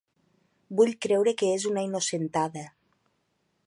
Vull 0.79 0.93
creure 1.07 1.35
que 1.43 1.53
és 1.59 1.69
una 1.73 1.87
innocentada. 1.91 2.69